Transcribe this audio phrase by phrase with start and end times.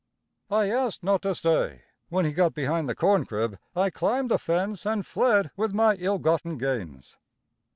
[0.49, 1.83] I asked not to stay.
[2.09, 5.93] When he got behind the corn crib I climbed the fence and fled with my
[5.93, 7.17] ill gotten gains.